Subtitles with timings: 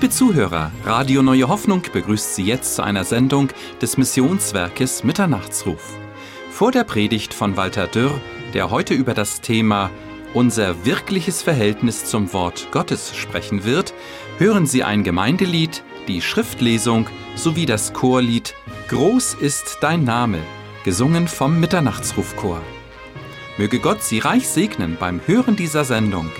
[0.00, 3.50] Liebe Zuhörer, Radio Neue Hoffnung begrüßt Sie jetzt zu einer Sendung
[3.82, 5.92] des Missionswerkes Mitternachtsruf.
[6.50, 8.18] Vor der Predigt von Walter Dürr,
[8.54, 9.90] der heute über das Thema
[10.32, 13.92] unser wirkliches Verhältnis zum Wort Gottes sprechen wird,
[14.38, 18.54] hören Sie ein Gemeindelied, die Schriftlesung sowie das Chorlied
[18.88, 20.38] Groß ist dein Name,
[20.82, 22.62] gesungen vom Mitternachtsrufchor.
[23.58, 26.30] Möge Gott Sie reich segnen beim Hören dieser Sendung.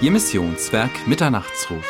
[0.00, 1.84] Ihr Missionswerk Mitternachtsruf.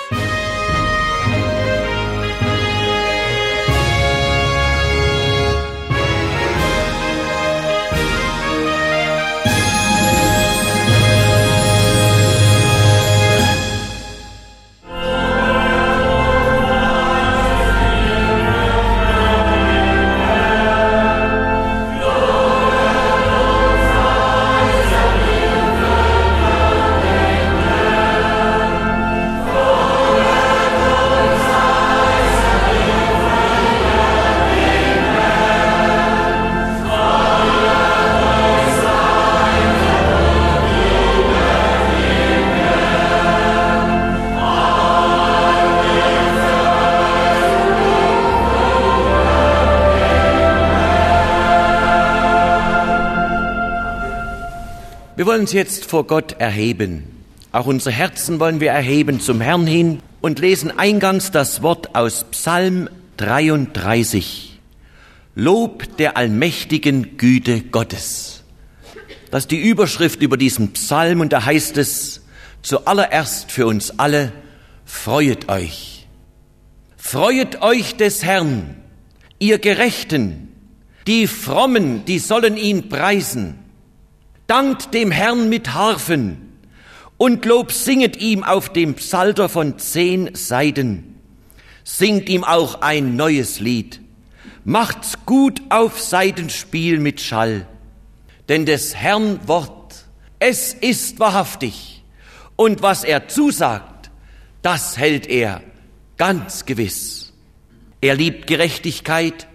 [55.21, 57.05] Wir wollen uns jetzt vor Gott erheben.
[57.53, 62.25] Auch unsere Herzen wollen wir erheben zum Herrn hin und lesen eingangs das Wort aus
[62.31, 64.59] Psalm 33.
[65.35, 68.45] Lob der allmächtigen Güte Gottes.
[69.31, 72.23] Das ist die Überschrift über diesen Psalm und da heißt es
[72.63, 74.33] zuallererst für uns alle,
[74.87, 76.09] freuet euch.
[76.97, 78.75] Freuet euch des Herrn,
[79.39, 80.49] ihr Gerechten,
[81.07, 83.59] die Frommen, die sollen ihn preisen
[84.51, 86.59] dankt dem Herrn mit Harfen
[87.17, 91.21] und Lob singet ihm auf dem Psalter von zehn Seiten.
[91.85, 94.01] Singt ihm auch ein neues Lied.
[94.65, 97.69] Macht's gut auf Seitenspiel mit Schall.
[98.49, 100.07] Denn des Herrn Wort,
[100.41, 102.03] es ist wahrhaftig.
[102.57, 104.11] Und was er zusagt,
[104.63, 105.63] das hält er
[106.17, 107.33] ganz gewiss.
[108.01, 109.47] Er liebt Gerechtigkeit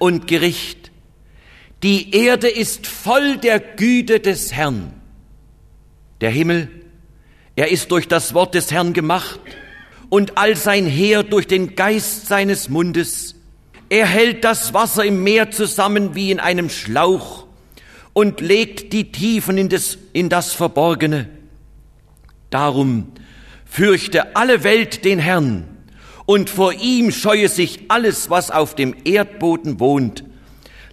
[0.00, 0.83] und Gericht
[1.84, 4.90] die Erde ist voll der Güte des Herrn.
[6.22, 6.70] Der Himmel,
[7.56, 9.38] er ist durch das Wort des Herrn gemacht
[10.08, 13.34] und all sein Heer durch den Geist seines Mundes.
[13.90, 17.46] Er hält das Wasser im Meer zusammen wie in einem Schlauch
[18.14, 21.28] und legt die Tiefen in das, in das Verborgene.
[22.48, 23.12] Darum
[23.66, 25.68] fürchte alle Welt den Herrn
[26.24, 30.23] und vor ihm scheue sich alles, was auf dem Erdboden wohnt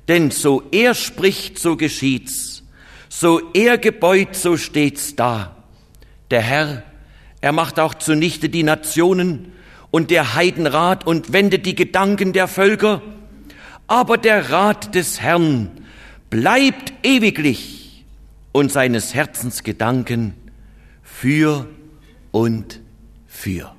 [0.07, 2.63] denn so er spricht, so geschieht's.
[3.09, 5.55] So er gebeut, so steht's da.
[6.31, 6.83] Der Herr,
[7.41, 9.51] er macht auch zunichte die Nationen
[9.91, 13.01] und der Heidenrat und wendet die Gedanken der Völker.
[13.87, 15.69] Aber der Rat des Herrn
[16.29, 18.05] bleibt ewiglich
[18.51, 20.33] und seines Herzens Gedanken
[21.03, 21.67] für
[22.31, 22.79] und
[23.27, 23.75] für.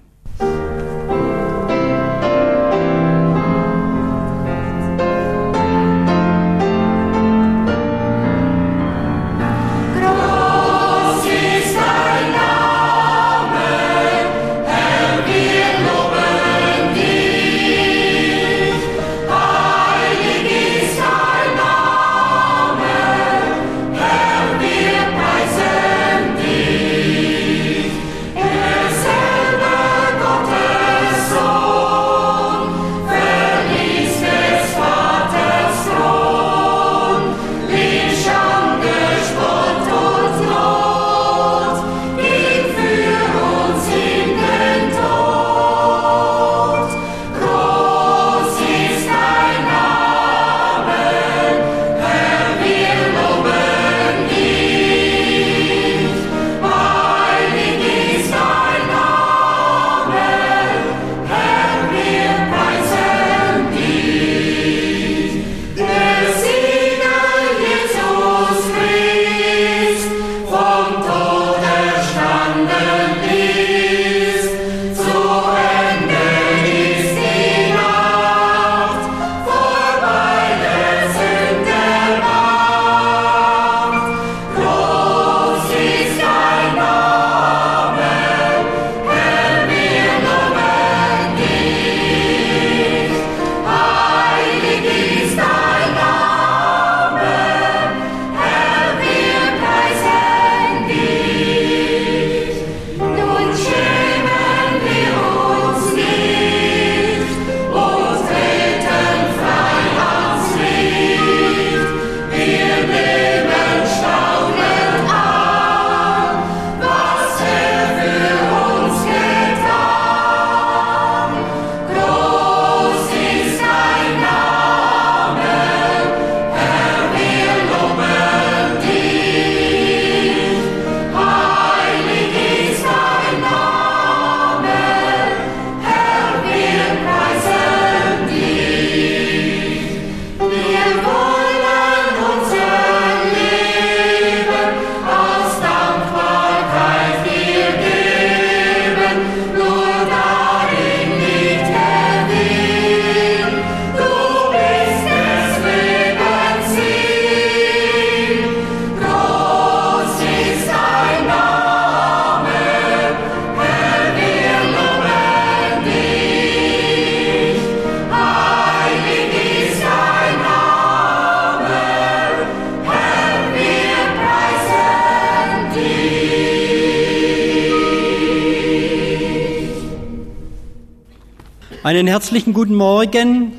[182.03, 183.53] Einen herzlichen guten Morgen.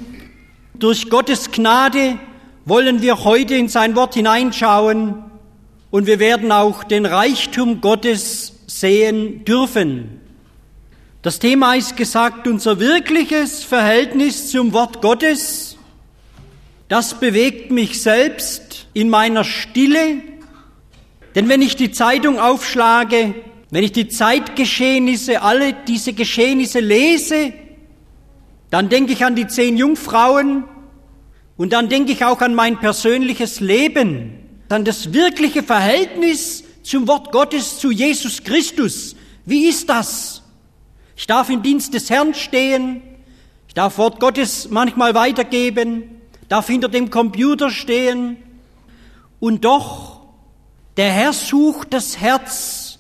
[0.73, 2.19] Durch Gottes Gnade
[2.65, 5.23] wollen wir heute in sein Wort hineinschauen
[5.91, 10.19] und wir werden auch den Reichtum Gottes sehen dürfen.
[11.21, 15.77] Das Thema ist gesagt, unser wirkliches Verhältnis zum Wort Gottes.
[16.89, 20.17] Das bewegt mich selbst in meiner Stille.
[21.33, 23.35] Denn wenn ich die Zeitung aufschlage,
[23.71, 27.53] wenn ich die Zeitgeschehnisse, alle diese Geschehnisse lese,
[28.73, 30.63] dann denke ich an die zehn Jungfrauen
[31.57, 34.33] und dann denke ich auch an mein persönliches Leben,
[34.67, 39.15] an das wirkliche Verhältnis zum Wort Gottes, zu Jesus Christus.
[39.45, 40.41] Wie ist das?
[41.15, 43.03] Ich darf im Dienst des Herrn stehen,
[43.67, 48.37] ich darf Wort Gottes manchmal weitergeben, darf hinter dem Computer stehen
[49.39, 50.21] und doch,
[50.97, 52.97] der Herr sucht das Herz.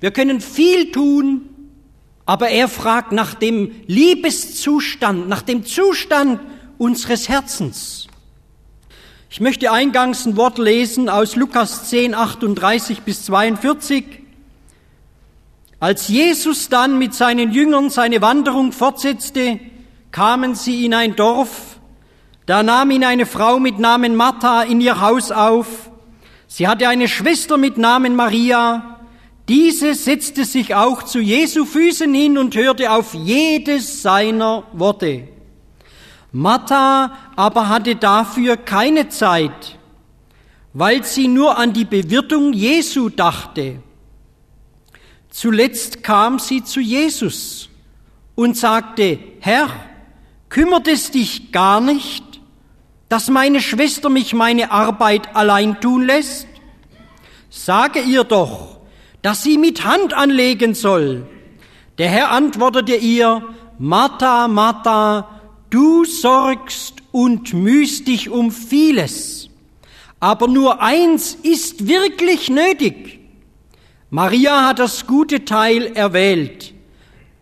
[0.00, 1.50] Wir können viel tun,
[2.26, 6.40] aber er fragt nach dem Liebeszustand, nach dem Zustand
[6.78, 8.06] unseres Herzens.
[9.30, 14.04] Ich möchte eingangs ein Wort lesen aus Lukas 10, 38 bis 42.
[15.80, 19.58] Als Jesus dann mit seinen Jüngern seine Wanderung fortsetzte,
[20.10, 21.80] kamen sie in ein Dorf.
[22.46, 25.90] Da nahm ihn eine Frau mit Namen Martha in ihr Haus auf.
[26.46, 28.91] Sie hatte eine Schwester mit Namen Maria,
[29.48, 35.28] diese setzte sich auch zu Jesu Füßen hin und hörte auf jedes seiner Worte.
[36.30, 39.78] Martha aber hatte dafür keine Zeit,
[40.72, 43.82] weil sie nur an die Bewirtung Jesu dachte.
[45.28, 47.68] Zuletzt kam sie zu Jesus
[48.34, 49.68] und sagte, Herr,
[50.48, 52.24] kümmert es dich gar nicht,
[53.08, 56.46] dass meine Schwester mich meine Arbeit allein tun lässt?
[57.50, 58.78] Sage ihr doch,
[59.22, 61.26] dass sie mit Hand anlegen soll.
[61.98, 63.42] Der Herr antwortete ihr,
[63.78, 65.40] Martha, Martha,
[65.70, 69.48] du sorgst und mühst dich um vieles,
[70.20, 73.20] aber nur eins ist wirklich nötig.
[74.10, 76.74] Maria hat das gute Teil erwählt.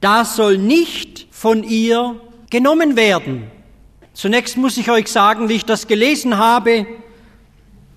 [0.00, 3.50] Das soll nicht von ihr genommen werden.
[4.14, 6.86] Zunächst muss ich euch sagen, wie ich das gelesen habe,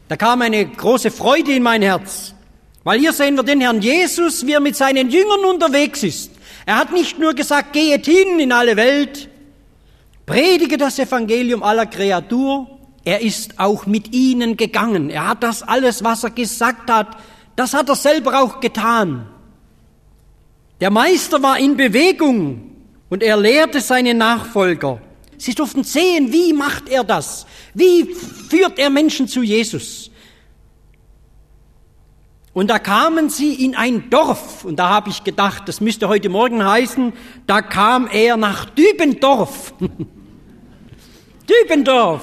[0.08, 2.34] da kam eine große Freude in mein Herz.
[2.84, 6.32] Weil hier sehen wir den Herrn Jesus, wie er mit seinen Jüngern unterwegs ist.
[6.66, 9.30] Er hat nicht nur gesagt, gehet hin in alle Welt,
[10.25, 12.68] predige das Evangelium aller Kreatur,
[13.06, 15.10] er ist auch mit ihnen gegangen.
[15.10, 17.18] Er hat das alles, was er gesagt hat,
[17.56, 19.28] das hat er selber auch getan.
[20.80, 22.72] Der Meister war in Bewegung
[23.10, 25.02] und er lehrte seine Nachfolger.
[25.38, 27.46] Sie durften sehen, wie macht er das?
[27.74, 28.06] Wie
[28.50, 30.10] führt er Menschen zu Jesus?
[32.53, 36.29] Und da kamen sie in ein Dorf, und da habe ich gedacht, das müsste heute
[36.29, 37.13] Morgen heißen,
[37.48, 39.74] da kam er nach Dübendorf.
[41.50, 42.22] Dübendorf.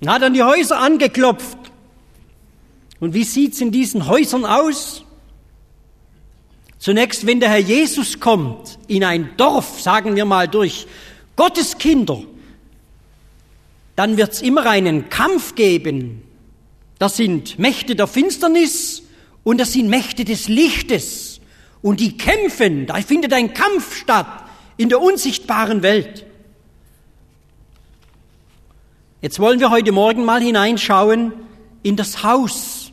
[0.00, 1.58] Und hat an die Häuser angeklopft.
[2.98, 5.04] Und wie sieht's in diesen Häusern aus?
[6.78, 10.88] Zunächst, wenn der Herr Jesus kommt in ein Dorf, sagen wir mal durch
[11.36, 12.22] Gottes Kinder,
[13.94, 16.22] dann wird's immer einen Kampf geben
[16.98, 19.02] das sind Mächte der Finsternis
[19.44, 21.40] und das sind Mächte des Lichtes.
[21.80, 24.44] Und die kämpfen, da findet ein Kampf statt
[24.76, 26.26] in der unsichtbaren Welt.
[29.20, 31.32] Jetzt wollen wir heute Morgen mal hineinschauen
[31.82, 32.92] in das Haus,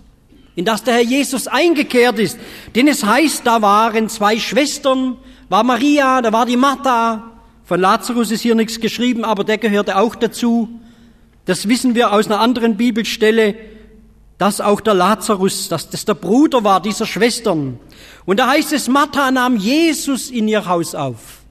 [0.55, 2.39] in das der Herr Jesus eingekehrt ist.
[2.75, 5.17] Denn es heißt, da waren zwei Schwestern,
[5.50, 7.31] war Maria, da war die Martha.
[7.63, 10.79] Von Lazarus ist hier nichts geschrieben, aber der gehörte auch dazu.
[11.45, 13.55] Das wissen wir aus einer anderen Bibelstelle
[14.38, 17.80] dass auch der Lazarus, dass das der Bruder war dieser Schwestern.
[18.25, 21.42] Und da heißt es, Martha nahm Jesus in ihr Haus auf.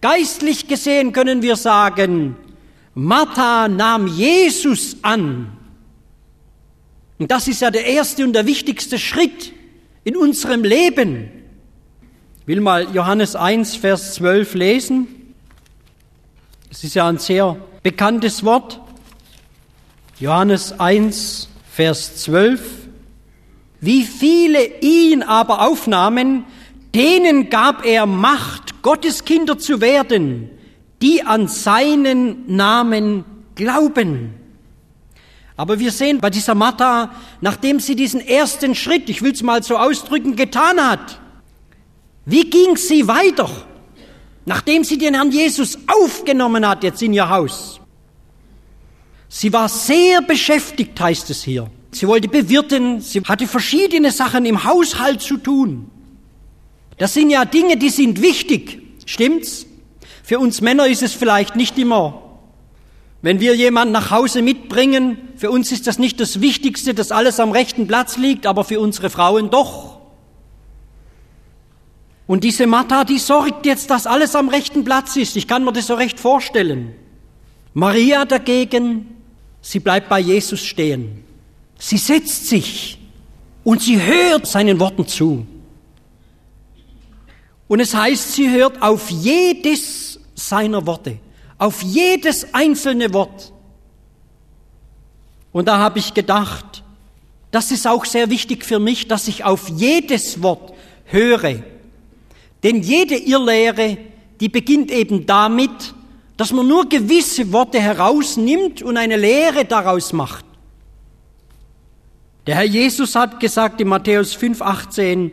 [0.00, 2.36] Geistlich gesehen können wir sagen,
[2.94, 5.56] Martha nahm Jesus an.
[7.18, 9.52] Und das ist ja der erste und der wichtigste Schritt
[10.04, 11.30] in unserem Leben.
[12.40, 15.06] Ich will mal Johannes 1, Vers 12 lesen.
[16.70, 18.80] Es ist ja ein sehr bekanntes Wort.
[20.18, 22.60] Johannes 1, Vers 12.
[23.80, 26.44] Wie viele ihn aber aufnahmen,
[26.94, 30.50] denen gab er Macht, Gottes Kinder zu werden,
[31.00, 33.24] die an seinen Namen
[33.54, 34.34] glauben.
[35.56, 37.10] Aber wir sehen bei dieser Martha,
[37.40, 41.20] nachdem sie diesen ersten Schritt, ich will es mal so ausdrücken, getan hat,
[42.26, 43.48] wie ging sie weiter,
[44.44, 47.81] nachdem sie den Herrn Jesus aufgenommen hat jetzt in ihr Haus?
[49.34, 51.70] Sie war sehr beschäftigt, heißt es hier.
[51.90, 55.90] Sie wollte bewirten, sie hatte verschiedene Sachen im Haushalt zu tun.
[56.98, 59.64] Das sind ja Dinge, die sind wichtig, stimmt's?
[60.22, 62.22] Für uns Männer ist es vielleicht nicht immer.
[63.22, 67.40] Wenn wir jemanden nach Hause mitbringen, für uns ist das nicht das Wichtigste, dass alles
[67.40, 69.98] am rechten Platz liegt, aber für unsere Frauen doch.
[72.26, 75.36] Und diese Martha, die sorgt jetzt, dass alles am rechten Platz ist.
[75.36, 76.94] Ich kann mir das so recht vorstellen.
[77.72, 79.21] Maria dagegen,
[79.62, 81.24] sie bleibt bei Jesus stehen.
[81.78, 82.98] Sie setzt sich
[83.64, 85.46] und sie hört seinen Worten zu.
[87.68, 91.18] Und es heißt, sie hört auf jedes seiner Worte,
[91.56, 93.52] auf jedes einzelne Wort.
[95.52, 96.82] Und da habe ich gedacht,
[97.50, 101.62] das ist auch sehr wichtig für mich, dass ich auf jedes Wort höre.
[102.62, 103.98] Denn jede Irrlehre,
[104.40, 105.94] die beginnt eben damit,
[106.42, 110.44] dass man nur gewisse Worte herausnimmt und eine Lehre daraus macht.
[112.48, 115.30] Der Herr Jesus hat gesagt in Matthäus 5, 18,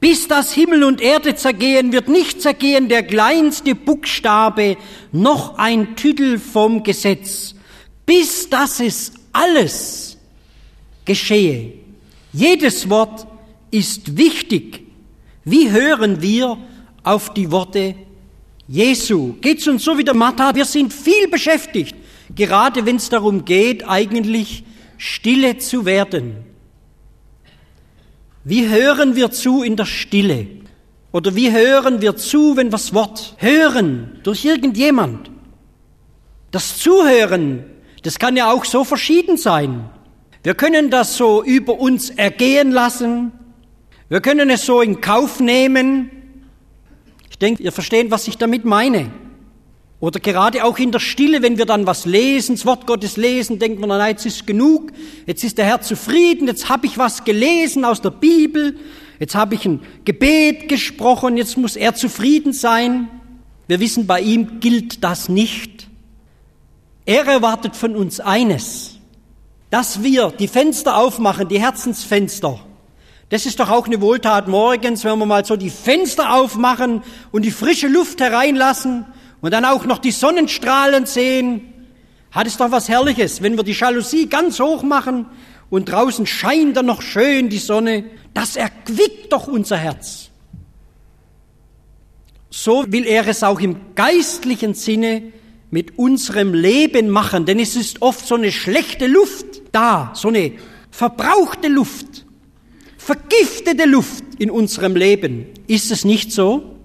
[0.00, 4.76] bis das Himmel und Erde zergehen, wird nicht zergehen der kleinste Buchstabe,
[5.12, 7.54] noch ein Tüdel vom Gesetz,
[8.04, 10.18] bis das es alles
[11.04, 11.74] geschehe.
[12.32, 13.28] Jedes Wort
[13.70, 14.80] ist wichtig.
[15.44, 16.58] Wie hören wir
[17.04, 17.94] auf die Worte
[18.68, 19.34] Jesu?
[19.40, 20.54] Geht's uns so wie der Martha?
[20.54, 21.96] Wir sind viel beschäftigt,
[22.34, 24.62] gerade wenn es darum geht, eigentlich
[24.98, 26.44] stille zu werden.
[28.44, 30.46] Wie hören wir zu in der Stille?
[31.12, 35.30] Oder wie hören wir zu, wenn wir das Wort hören durch irgendjemand?
[36.50, 37.64] Das Zuhören,
[38.02, 39.88] das kann ja auch so verschieden sein.
[40.42, 43.32] Wir können das so über uns ergehen lassen.
[44.08, 46.10] Wir können es so in Kauf nehmen.
[47.38, 49.12] Ich denke, ihr versteht, was ich damit meine.
[50.00, 53.60] Oder gerade auch in der Stille, wenn wir dann was lesen, das Wort Gottes lesen,
[53.60, 54.90] denkt man, na, jetzt ist genug,
[55.24, 58.76] jetzt ist der Herr zufrieden, jetzt habe ich was gelesen aus der Bibel,
[59.20, 63.08] jetzt habe ich ein Gebet gesprochen, jetzt muss er zufrieden sein.
[63.68, 65.86] Wir wissen, bei ihm gilt das nicht.
[67.06, 68.96] Er erwartet von uns eines,
[69.70, 72.58] dass wir die Fenster aufmachen, die Herzensfenster.
[73.30, 77.44] Das ist doch auch eine Wohltat morgens, wenn wir mal so die Fenster aufmachen und
[77.44, 79.04] die frische Luft hereinlassen
[79.42, 81.72] und dann auch noch die Sonnenstrahlen sehen,
[82.30, 85.26] hat es doch was Herrliches, wenn wir die Jalousie ganz hoch machen
[85.68, 90.30] und draußen scheint dann noch schön die Sonne, das erquickt doch unser Herz.
[92.50, 95.32] So will er es auch im geistlichen Sinne
[95.70, 100.52] mit unserem Leben machen, denn es ist oft so eine schlechte Luft da, so eine
[100.90, 102.24] verbrauchte Luft,
[103.08, 105.46] vergiftete Luft in unserem Leben.
[105.66, 106.76] Ist es nicht so?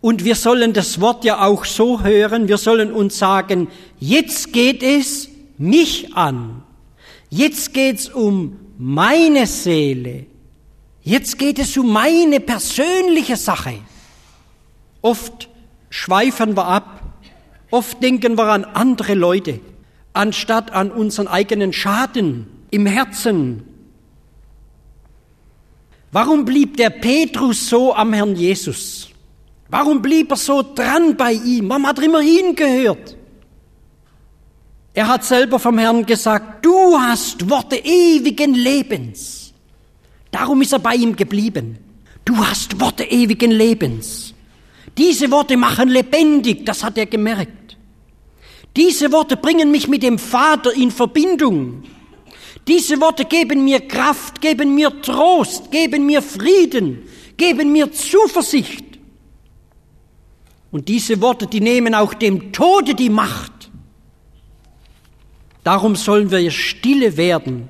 [0.00, 3.66] Und wir sollen das Wort ja auch so hören, wir sollen uns sagen,
[3.98, 5.28] jetzt geht es
[5.58, 6.62] mich an.
[7.30, 10.26] Jetzt geht es um meine Seele.
[11.02, 13.74] Jetzt geht es um meine persönliche Sache.
[15.02, 15.48] Oft
[15.90, 17.02] schweifen wir ab,
[17.72, 19.58] oft denken wir an andere Leute,
[20.12, 23.62] anstatt an unseren eigenen Schaden im Herzen.
[26.10, 29.08] Warum blieb der Petrus so am Herrn Jesus?
[29.68, 31.68] Warum blieb er so dran bei ihm?
[31.68, 33.16] Warum hat er immer hingehört?
[34.92, 39.52] Er hat selber vom Herrn gesagt, du hast Worte ewigen Lebens.
[40.30, 41.78] Darum ist er bei ihm geblieben.
[42.24, 44.34] Du hast Worte ewigen Lebens.
[44.96, 47.76] Diese Worte machen lebendig, das hat er gemerkt.
[48.76, 51.84] Diese Worte bringen mich mit dem Vater in Verbindung.
[52.66, 57.02] Diese Worte geben mir Kraft, geben mir Trost, geben mir Frieden,
[57.36, 58.84] geben mir Zuversicht.
[60.70, 63.52] Und diese Worte, die nehmen auch dem Tode die Macht.
[65.62, 67.68] Darum sollen wir stille werden,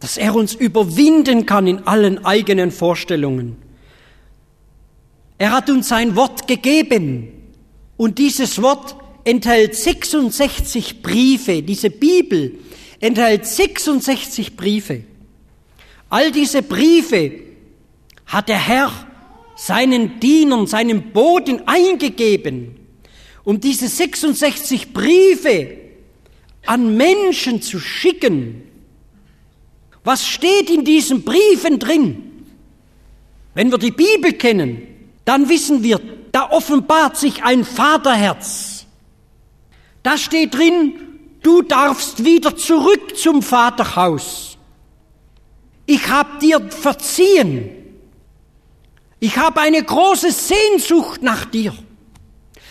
[0.00, 3.56] dass er uns überwinden kann in allen eigenen Vorstellungen.
[5.38, 7.28] Er hat uns sein Wort gegeben
[7.96, 12.58] und dieses Wort enthält 66 Briefe, diese Bibel
[13.02, 15.02] enthält 66 Briefe.
[16.08, 17.32] All diese Briefe
[18.26, 18.92] hat der Herr
[19.56, 22.76] seinen Dienern, seinen Boten eingegeben.
[23.44, 25.78] Und diese 66 Briefe
[26.64, 28.62] an Menschen zu schicken.
[30.04, 32.44] Was steht in diesen Briefen drin?
[33.54, 34.86] Wenn wir die Bibel kennen,
[35.24, 38.86] dann wissen wir, da offenbart sich ein Vaterherz.
[40.04, 41.11] Da steht drin,
[41.42, 44.56] du darfst wieder zurück zum Vaterhaus.
[45.86, 47.70] Ich habe dir verziehen.
[49.20, 51.74] Ich habe eine große Sehnsucht nach dir.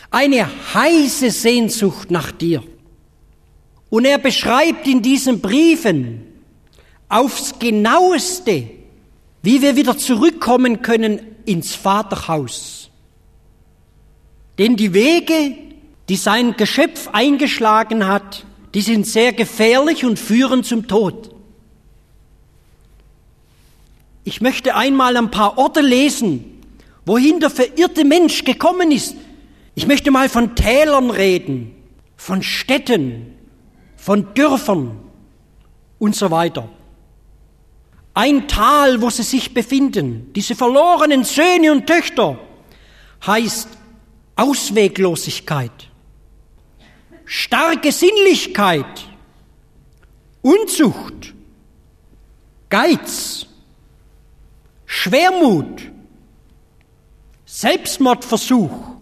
[0.10, 2.64] Eine heiße Sehnsucht nach dir.
[3.90, 6.26] Und er beschreibt in diesen Briefen
[7.10, 8.70] aufs genaueste,
[9.44, 12.90] wie wir wieder zurückkommen können ins Vaterhaus.
[14.58, 15.58] Denn die Wege,
[16.08, 21.36] die sein Geschöpf eingeschlagen hat, die sind sehr gefährlich und führen zum Tod.
[24.24, 26.62] Ich möchte einmal ein paar Orte lesen,
[27.06, 29.16] wohin der verirrte Mensch gekommen ist.
[29.74, 31.76] Ich möchte mal von Tälern reden,
[32.16, 33.34] von Städten,
[33.96, 35.00] von Dörfern
[35.98, 36.70] und so weiter.
[38.14, 42.38] Ein Tal, wo sie sich befinden, diese verlorenen Söhne und Töchter,
[43.26, 43.70] heißt
[44.36, 45.72] Ausweglosigkeit,
[47.34, 49.08] starke Sinnlichkeit,
[50.42, 51.34] Unzucht,
[52.70, 53.46] Geiz,
[54.86, 55.82] Schwermut,
[57.46, 58.98] Selbstmordversuch,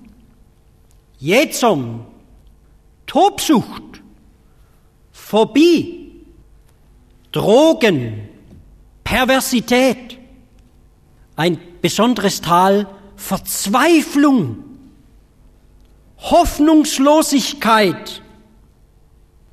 [1.17, 2.05] Jähzorn,
[3.07, 4.03] Tobsucht,
[5.11, 6.23] Phobie,
[7.31, 8.29] Drogen,
[9.03, 10.19] Perversität,
[11.35, 14.68] ein besonderes Tal Verzweiflung,
[16.21, 18.21] Hoffnungslosigkeit,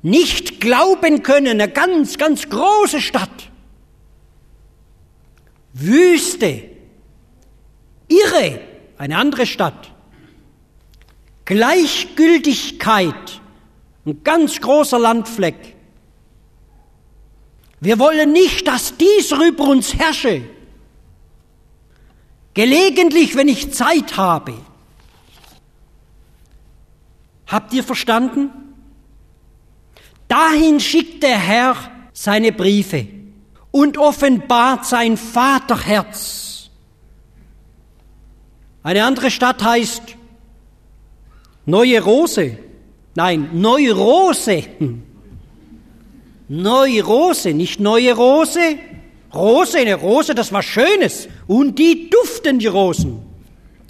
[0.01, 3.49] nicht glauben können, eine ganz, ganz große Stadt,
[5.73, 6.63] Wüste,
[8.07, 8.59] Irre,
[8.97, 9.91] eine andere Stadt,
[11.45, 13.41] Gleichgültigkeit,
[14.05, 15.75] ein ganz großer Landfleck.
[17.79, 20.41] Wir wollen nicht, dass dies über uns herrsche.
[22.53, 24.53] Gelegentlich, wenn ich Zeit habe.
[27.47, 28.51] Habt ihr verstanden?
[30.27, 31.75] Dahin schickt der Herr
[32.11, 33.07] seine Briefe
[33.71, 36.69] und offenbart sein Vaterherz.
[38.83, 40.01] Eine andere Stadt heißt
[41.65, 42.57] Neue Rose.
[43.15, 44.63] Nein, Neurose.
[46.49, 48.77] Neurose, nicht neue Rose.
[49.33, 51.27] Rose, eine Rose, das war Schönes.
[51.45, 53.19] Und die duften, die Rosen.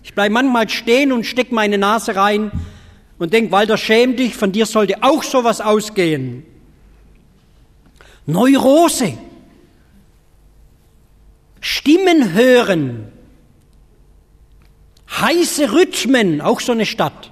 [0.04, 2.52] Ich bleibe manchmal stehen und steck meine Nase rein
[3.20, 6.44] und denk, Walter, schäm dich, von dir sollte auch sowas ausgehen.
[8.26, 9.18] Neurose.
[11.60, 13.12] Stimmen hören.
[15.10, 17.32] Heiße Rhythmen, auch so eine Stadt.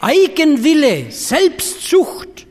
[0.00, 2.46] Eigenwille, Selbstsucht.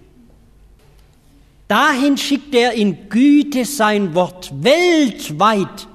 [1.67, 5.87] Dahin schickt er in Güte sein Wort weltweit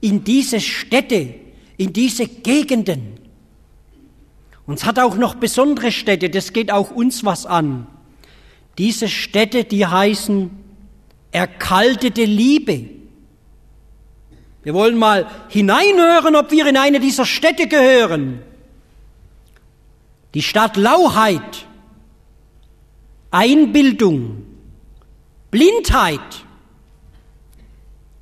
[0.00, 1.34] in diese Städte,
[1.76, 3.13] in diese Gegenden.
[4.66, 7.86] Und es hat auch noch besondere Städte, das geht auch uns was an.
[8.78, 10.50] Diese Städte, die heißen
[11.30, 12.88] erkaltete Liebe.
[14.62, 18.40] Wir wollen mal hineinhören, ob wir in eine dieser Städte gehören.
[20.32, 21.66] Die Stadt Lauheit,
[23.30, 24.46] Einbildung,
[25.50, 26.44] Blindheit,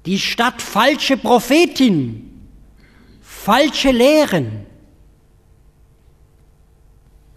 [0.05, 2.49] die Stadt falsche Prophetin,
[3.21, 4.67] falsche Lehren.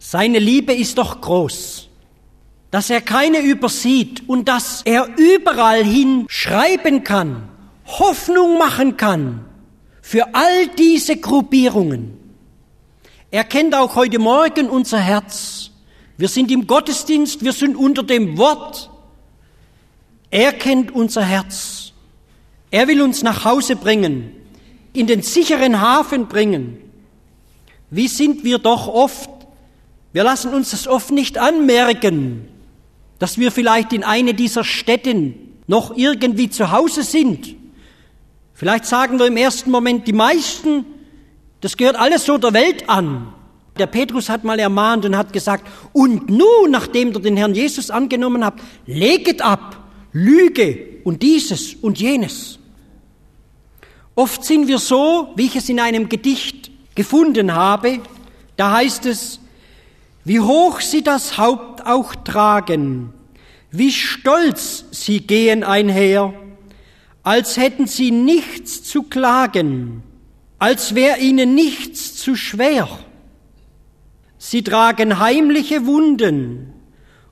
[0.07, 1.89] Seine Liebe ist doch groß,
[2.69, 7.49] dass er keine übersieht und dass er überall hin schreiben kann,
[7.87, 9.45] Hoffnung machen kann
[10.03, 12.19] für all diese Gruppierungen.
[13.31, 15.71] Er kennt auch heute Morgen unser Herz.
[16.17, 18.91] Wir sind im Gottesdienst, wir sind unter dem Wort.
[20.29, 21.93] Er kennt unser Herz.
[22.69, 24.33] Er will uns nach Hause bringen,
[24.93, 26.77] in den sicheren Hafen bringen.
[27.89, 29.31] Wie sind wir doch oft,
[30.15, 32.47] wir lassen uns das oft nicht anmerken,
[33.19, 35.36] dass wir vielleicht in eine dieser Städten
[35.67, 37.56] noch irgendwie zu Hause sind.
[38.54, 40.86] Vielleicht sagen wir im ersten Moment, die meisten
[41.65, 43.34] das gehört alles so der Welt an.
[43.80, 47.89] Der Petrus hat mal ermahnt und hat gesagt, und nun, nachdem ihr den Herrn Jesus
[47.89, 52.60] angenommen habt, leget ab Lüge und dieses und jenes.
[54.13, 57.99] Oft sind wir so, wie ich es in einem Gedicht gefunden habe,
[58.56, 59.39] da heißt es,
[60.25, 63.13] wie hoch sie das Haupt auch tragen,
[63.71, 66.33] wie stolz sie gehen einher,
[67.23, 70.03] als hätten sie nichts zu klagen
[70.59, 72.88] als wäre ihnen nichts zu schwer.
[74.38, 76.73] Sie tragen heimliche Wunden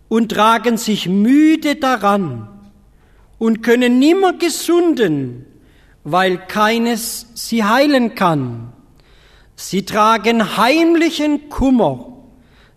[0.08, 2.47] und tragen sich müde daran
[3.38, 5.45] und können nimmer gesunden,
[6.03, 8.73] weil keines sie heilen kann.
[9.56, 12.12] Sie tragen heimlichen Kummer,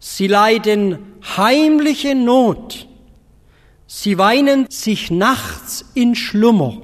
[0.07, 0.99] sie leiden
[1.37, 2.87] heimliche Not,
[3.89, 6.81] sie weinen sich nachts in Schlummer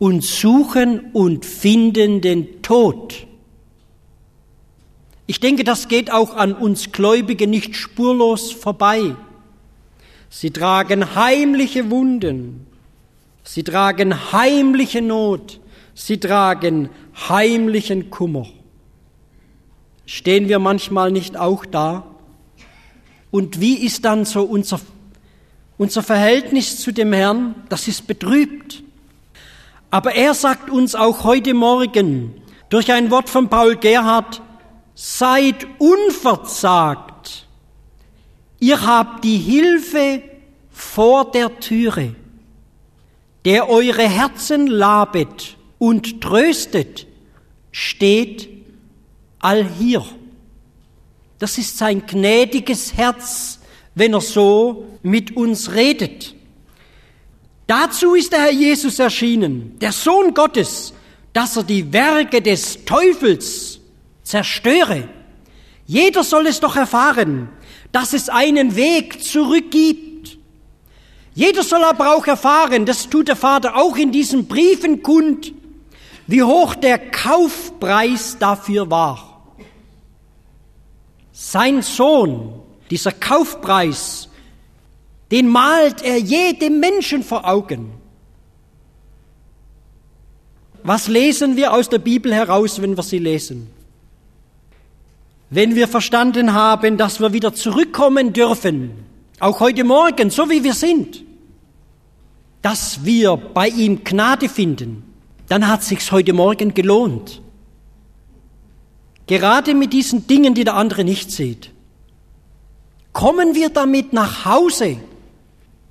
[0.00, 3.28] und suchen und finden den Tod.
[5.28, 9.14] Ich denke, das geht auch an uns Gläubige nicht spurlos vorbei.
[10.28, 12.66] Sie tragen heimliche Wunden,
[13.44, 15.60] sie tragen heimliche Not,
[15.94, 16.90] sie tragen
[17.28, 18.46] heimlichen Kummer.
[20.06, 22.11] Stehen wir manchmal nicht auch da?
[23.32, 24.78] Und wie ist dann so unser,
[25.78, 27.54] unser Verhältnis zu dem Herrn?
[27.70, 28.84] Das ist betrübt.
[29.90, 32.34] Aber er sagt uns auch heute Morgen
[32.68, 34.42] durch ein Wort von Paul Gerhard,
[34.94, 37.46] seid unverzagt.
[38.60, 40.22] Ihr habt die Hilfe
[40.70, 42.14] vor der Türe,
[43.46, 47.06] der eure Herzen labet und tröstet,
[47.70, 48.48] steht
[49.40, 50.04] all hier.
[51.42, 53.58] Das ist sein gnädiges Herz,
[53.96, 56.36] wenn er so mit uns redet.
[57.66, 60.94] Dazu ist der Herr Jesus erschienen, der Sohn Gottes,
[61.32, 63.80] dass er die Werke des Teufels
[64.22, 65.08] zerstöre.
[65.84, 67.48] Jeder soll es doch erfahren,
[67.90, 70.38] dass es einen Weg zurück gibt.
[71.34, 75.52] Jeder soll aber auch erfahren, das tut der Vater auch in diesen Briefen kund,
[76.28, 79.31] wie hoch der Kaufpreis dafür war.
[81.32, 82.52] Sein Sohn,
[82.90, 84.28] dieser Kaufpreis,
[85.30, 87.92] den malt er jedem Menschen vor Augen.
[90.82, 93.68] Was lesen wir aus der Bibel heraus, wenn wir sie lesen?
[95.48, 98.90] Wenn wir verstanden haben, dass wir wieder zurückkommen dürfen,
[99.38, 101.22] auch heute Morgen, so wie wir sind,
[102.62, 105.02] dass wir bei ihm Gnade finden,
[105.48, 107.42] dann hat sich's heute Morgen gelohnt.
[109.32, 111.70] Gerade mit diesen Dingen, die der andere nicht sieht.
[113.14, 114.98] Kommen wir damit nach Hause.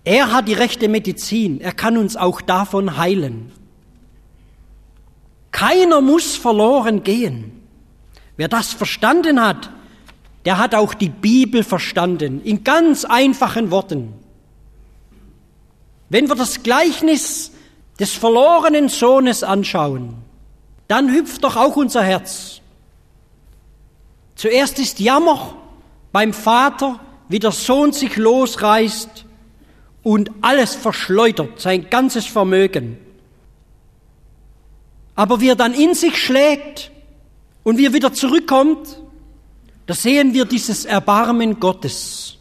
[0.04, 1.60] Er hat die rechte Medizin.
[1.60, 3.52] Er kann uns auch davon heilen.
[5.50, 7.64] Keiner muss verloren gehen.
[8.38, 9.72] Wer das verstanden hat,
[10.46, 14.14] der hat auch die Bibel verstanden, in ganz einfachen Worten.
[16.10, 17.50] Wenn wir das Gleichnis
[18.00, 20.14] des verlorenen Sohnes anschauen,
[20.88, 22.61] dann hüpft doch auch unser Herz.
[24.42, 25.56] Zuerst ist Jammer
[26.12, 27.00] beim Vater,
[27.30, 29.24] wie der Sohn sich losreißt
[30.02, 32.98] und alles verschleudert, sein ganzes Vermögen.
[35.14, 36.90] Aber wie er dann in sich schlägt
[37.62, 39.00] und wie er wieder zurückkommt,
[39.86, 42.38] da sehen wir dieses Erbarmen Gottes.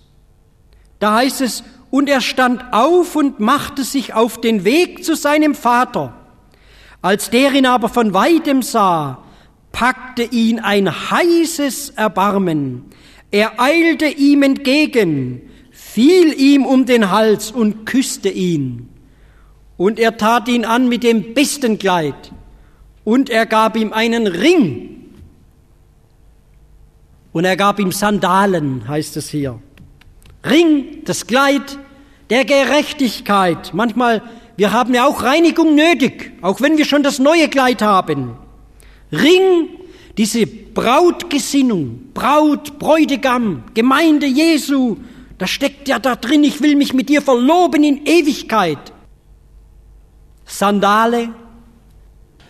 [1.01, 5.55] Da heißt es, und er stand auf und machte sich auf den Weg zu seinem
[5.55, 6.15] Vater.
[7.03, 9.23] Als der ihn aber von weitem sah,
[9.73, 12.85] packte ihn ein heißes Erbarmen.
[13.31, 18.89] Er eilte ihm entgegen, fiel ihm um den Hals und küsste ihn.
[19.77, 22.33] Und er tat ihn an mit dem besten Kleid,
[23.05, 25.15] und er gab ihm einen Ring.
[27.33, 29.61] Und er gab ihm Sandalen, heißt es hier.
[30.45, 31.79] Ring, das Kleid
[32.29, 33.73] der Gerechtigkeit.
[33.73, 34.23] Manchmal,
[34.57, 38.37] wir haben ja auch Reinigung nötig, auch wenn wir schon das neue Kleid haben.
[39.13, 39.69] Ring,
[40.17, 44.97] diese Brautgesinnung, Braut, Bräutigam, Gemeinde Jesu,
[45.39, 48.93] da steckt ja da drin, ich will mich mit dir verloben in Ewigkeit.
[50.45, 51.31] Sandale,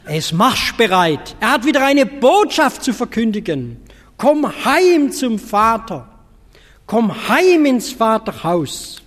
[0.04, 3.76] er ist marschbereit, er hat wieder eine Botschaft zu verkündigen.
[4.16, 6.08] Komm heim zum Vater,
[6.86, 9.00] komm heim ins Vaterhaus.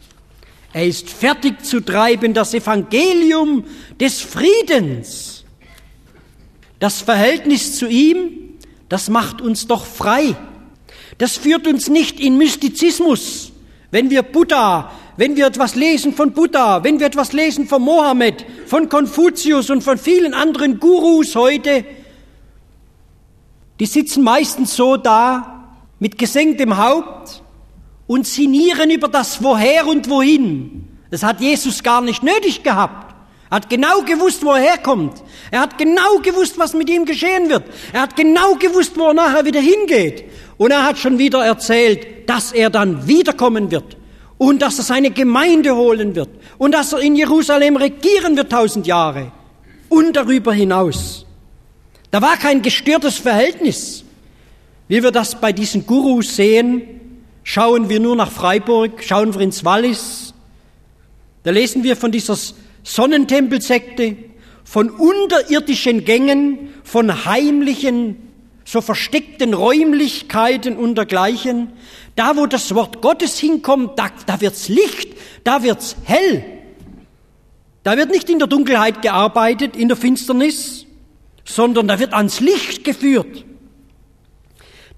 [0.72, 3.66] Er ist fertig zu treiben das Evangelium
[4.00, 5.43] des Friedens.
[6.84, 8.58] Das Verhältnis zu ihm,
[8.90, 10.36] das macht uns doch frei.
[11.18, 13.54] Das führt uns nicht in Mystizismus.
[13.90, 18.46] Wenn wir Buddha, wenn wir etwas lesen von Buddha, wenn wir etwas lesen von Mohammed,
[18.66, 21.86] von Konfuzius und von vielen anderen Gurus heute,
[23.80, 25.70] die sitzen meistens so da
[26.00, 27.44] mit gesenktem Haupt
[28.08, 30.90] und sinnieren über das Woher und Wohin.
[31.12, 33.03] Das hat Jesus gar nicht nötig gehabt.
[33.50, 35.22] Er hat genau gewusst, wo er herkommt.
[35.52, 37.64] Er hat genau gewusst, was mit ihm geschehen wird.
[37.92, 40.26] Er hat genau gewusst, wo er nachher wieder hingeht.
[40.58, 43.98] Und er hat schon wieder erzählt, dass er dann wiederkommen wird.
[44.38, 46.30] Und dass er seine Gemeinde holen wird.
[46.58, 49.32] Und dass er in Jerusalem regieren wird tausend Jahre.
[49.90, 51.26] Und darüber hinaus.
[52.10, 54.04] Da war kein gestörtes Verhältnis.
[54.88, 57.02] Wie wir das bei diesen Gurus sehen,
[57.44, 60.34] Schauen wir nur nach Freiburg, schauen wir ins Wallis,
[61.44, 62.38] da lesen wir von dieser
[62.84, 64.18] Sonnentempelsekte,
[64.64, 68.18] von unterirdischen Gängen, von heimlichen,
[68.66, 71.74] so versteckten Räumlichkeiten und dergleichen.
[72.16, 76.44] Da, wo das Wort Gottes hinkommt, da, da wird's Licht, da wird's hell.
[77.84, 80.86] Da wird nicht in der Dunkelheit gearbeitet, in der Finsternis,
[81.44, 83.44] sondern da wird ans Licht geführt.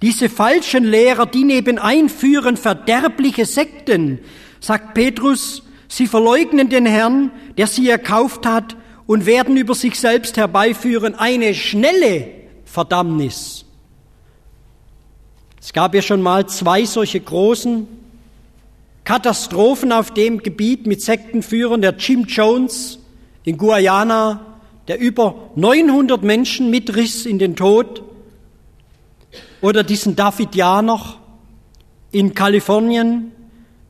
[0.01, 4.19] Diese falschen Lehrer, die nebenein führen verderbliche Sekten,
[4.59, 5.63] sagt Petrus,
[5.95, 8.75] sie verleugnen den Herrn, der sie erkauft hat,
[9.07, 12.27] und werden über sich selbst herbeiführen eine schnelle
[12.65, 13.65] Verdammnis.
[15.61, 17.87] Es gab ja schon mal zwei solche großen
[19.05, 22.99] Katastrophen auf dem Gebiet mit Sektenführern, der Jim Jones
[23.43, 28.03] in Guyana, der über 900 Menschen mitriss in den Tod,
[29.61, 31.17] oder diesen David Janoch
[32.11, 33.31] in Kalifornien.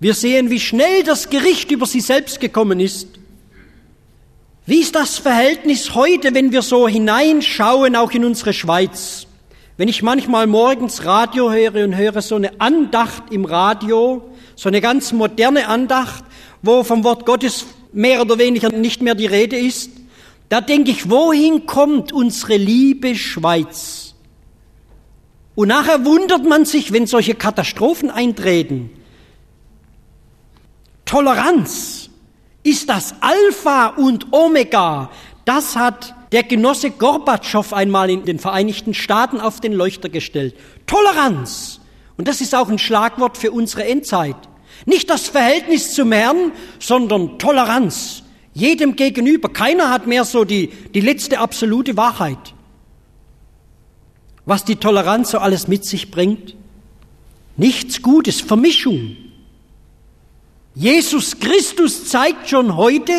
[0.06, 3.08] Wir sehen, wie schnell das Gericht über sie selbst gekommen ist.
[4.68, 9.26] Wie ist das Verhältnis heute, wenn wir so hineinschauen, auch in unsere Schweiz?
[9.78, 14.22] Wenn ich manchmal morgens Radio höre und höre so eine Andacht im Radio,
[14.56, 16.24] so eine ganz moderne Andacht,
[16.62, 19.90] wo vom Wort Gottes mehr oder weniger nicht mehr die Rede ist,
[20.50, 24.14] da denke ich, wohin kommt unsere liebe Schweiz?
[25.56, 28.92] Und nachher wundert man sich, wenn solche Katastrophen eintreten.
[31.06, 32.10] Toleranz
[32.64, 35.12] ist das Alpha und Omega.
[35.46, 40.56] Das hat der Genosse Gorbatschow einmal in den Vereinigten Staaten auf den Leuchter gestellt.
[40.88, 41.80] Toleranz.
[42.18, 44.36] Und das ist auch ein Schlagwort für unsere Endzeit.
[44.86, 48.24] Nicht das Verhältnis zum Herrn, sondern Toleranz.
[48.54, 49.50] Jedem gegenüber.
[49.50, 52.54] Keiner hat mehr so die, die letzte absolute Wahrheit.
[54.46, 56.56] Was die Toleranz so alles mit sich bringt?
[57.58, 59.18] Nichts Gutes, Vermischung.
[60.76, 63.14] Jesus Christus zeigt schon heute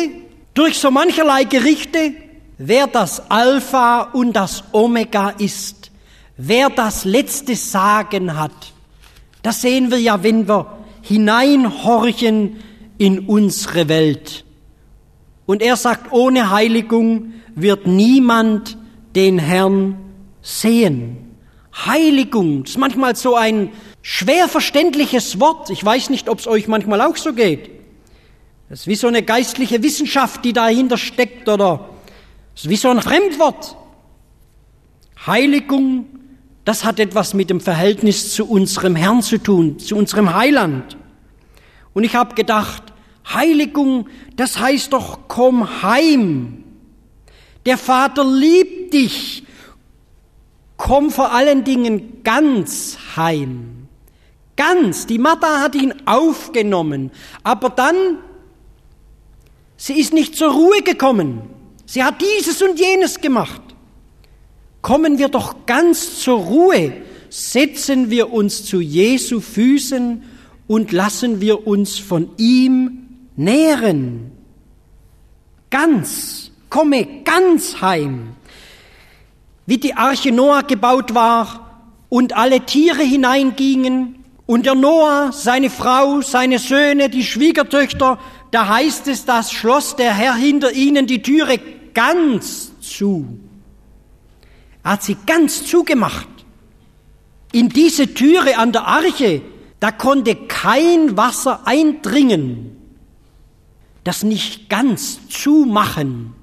[0.53, 2.13] durch so mancherlei Gerichte,
[2.59, 5.89] wer das Alpha und das Omega ist,
[6.37, 8.73] wer das letzte Sagen hat.
[9.41, 12.57] Das sehen wir ja, wenn wir hineinhorchen
[12.99, 14.45] in unsere Welt.
[15.47, 18.77] Und er sagt, ohne Heiligung wird niemand
[19.15, 19.97] den Herrn
[20.43, 21.17] sehen.
[21.73, 23.71] Heiligung, das ist manchmal so ein
[24.09, 25.69] schwer verständliches Wort.
[25.69, 27.69] Ich weiß nicht, ob es euch manchmal auch so geht.
[28.69, 31.89] Das ist wie so eine geistliche Wissenschaft, die dahinter steckt oder
[32.53, 33.75] das ist wie so ein Fremdwort.
[35.25, 36.05] Heiligung,
[36.63, 40.95] das hat etwas mit dem Verhältnis zu unserem Herrn zu tun, zu unserem Heiland.
[41.93, 42.83] Und ich habe gedacht,
[43.33, 46.63] Heiligung, das heißt doch, komm heim.
[47.65, 49.43] Der Vater liebt dich.
[50.77, 53.76] Komm vor allen Dingen ganz heim.
[54.57, 55.05] Ganz.
[55.05, 57.11] Die Martha hat ihn aufgenommen.
[57.43, 58.17] Aber dann,
[59.77, 61.43] sie ist nicht zur Ruhe gekommen.
[61.85, 63.61] Sie hat dieses und jenes gemacht.
[64.81, 66.93] Kommen wir doch ganz zur Ruhe,
[67.29, 70.23] setzen wir uns zu Jesu Füßen
[70.67, 74.31] und lassen wir uns von ihm nähren.
[75.69, 78.35] Ganz, komme ganz heim.
[79.65, 84.16] Wie die Arche Noah gebaut war und alle Tiere hineingingen
[84.47, 88.17] und der Noah, seine Frau, seine Söhne, die Schwiegertöchter,
[88.49, 91.59] da heißt es, das schloss der Herr hinter ihnen die Türe
[91.93, 93.39] ganz zu.
[94.83, 96.29] Er hat sie ganz zugemacht.
[97.51, 99.41] In diese Türe an der Arche,
[99.81, 102.77] da konnte kein Wasser eindringen.
[104.05, 106.33] Das nicht ganz zumachen,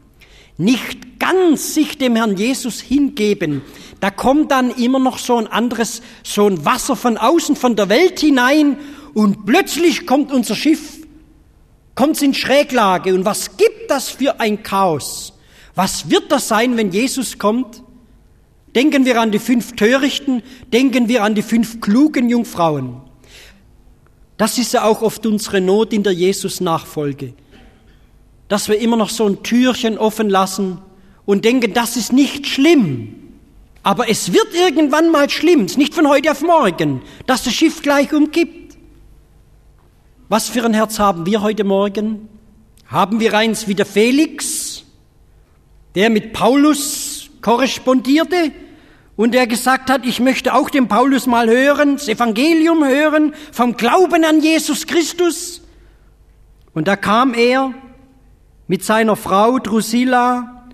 [0.57, 3.63] nicht ganz sich dem Herrn Jesus hingeben,
[4.01, 7.89] da kommt dann immer noch so ein anderes, so ein Wasser von außen, von der
[7.89, 8.77] Welt hinein
[9.15, 10.99] und plötzlich kommt unser Schiff,
[11.95, 15.33] kommt in Schräglage und was gibt das für ein Chaos?
[15.75, 17.83] Was wird das sein, wenn Jesus kommt?
[18.75, 23.01] Denken wir an die fünf Törichten, denken wir an die fünf klugen Jungfrauen.
[24.37, 27.35] Das ist ja auch oft unsere Not in der Jesus-Nachfolge,
[28.49, 30.79] dass wir immer noch so ein Türchen offen lassen
[31.27, 33.15] und denken, das ist nicht schlimm.
[33.83, 37.55] Aber es wird irgendwann mal schlimm, es ist nicht von heute auf morgen, dass das
[37.55, 38.77] Schiff gleich umkippt.
[40.29, 42.29] Was für ein Herz haben wir heute Morgen?
[42.87, 44.85] Haben wir eins wie der Felix,
[45.95, 48.53] der mit Paulus korrespondierte
[49.17, 53.77] und der gesagt hat, ich möchte auch den Paulus mal hören, das Evangelium hören vom
[53.77, 55.61] Glauben an Jesus Christus.
[56.73, 57.75] Und da kam er
[58.67, 60.69] mit seiner Frau Drusilla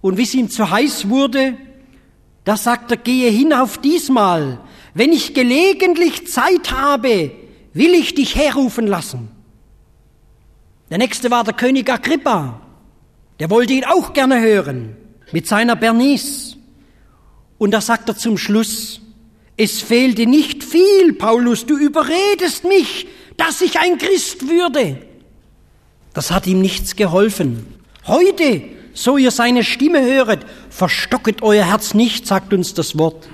[0.00, 1.56] und wie es ihm zu heiß wurde,
[2.44, 4.60] da sagt er, gehe hin auf diesmal.
[4.94, 7.30] Wenn ich gelegentlich Zeit habe,
[7.74, 9.28] will ich dich herrufen lassen.
[10.90, 12.60] Der nächste war der König Agrippa.
[13.38, 14.96] Der wollte ihn auch gerne hören
[15.32, 16.56] mit seiner Bernice.
[17.58, 19.00] Und da sagt er zum Schluss,
[19.56, 25.07] es fehlte nicht viel, Paulus, du überredest mich, dass ich ein Christ würde.
[26.14, 27.66] Das hat ihm nichts geholfen.
[28.06, 28.62] Heute,
[28.94, 30.40] so ihr seine Stimme höret,
[30.70, 33.28] verstocket euer Herz nicht, sagt uns das Wort.